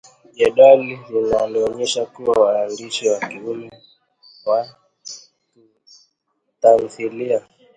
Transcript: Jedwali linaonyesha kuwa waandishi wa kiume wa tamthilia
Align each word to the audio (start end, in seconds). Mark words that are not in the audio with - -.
Jedwali 0.35 0.97
linaonyesha 1.43 2.05
kuwa 2.05 2.37
waandishi 2.41 3.09
wa 3.09 3.19
kiume 3.19 3.71
wa 4.45 4.67
tamthilia 6.61 7.41